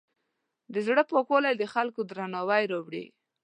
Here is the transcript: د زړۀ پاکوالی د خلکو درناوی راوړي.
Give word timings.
د 0.73 0.75
زړۀ 0.85 0.99
پاکوالی 1.11 1.53
د 1.57 1.63
خلکو 1.73 1.99
درناوی 2.09 2.63
راوړي. 2.71 3.05